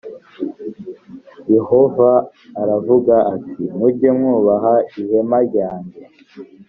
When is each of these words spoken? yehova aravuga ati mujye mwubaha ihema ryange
yehova 1.55 2.11
aravuga 2.61 3.15
ati 3.35 3.63
mujye 3.77 4.09
mwubaha 4.17 4.73
ihema 4.99 5.37
ryange 5.47 6.01